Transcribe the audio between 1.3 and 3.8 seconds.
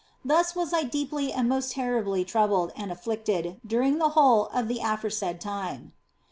and most terribly troubled and afflicted